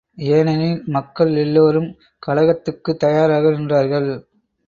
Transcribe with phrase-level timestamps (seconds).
[0.27, 1.89] ஏனெனில் மக்கள் எல்லோரும்
[2.27, 4.09] கலகத்துக்குத் தயாராக நின்றார்கள்.